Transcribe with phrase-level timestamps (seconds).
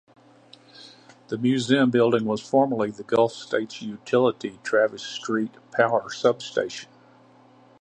[1.27, 6.89] The museum building was formerly the Gulf States Utilities Travis Street Power Substation.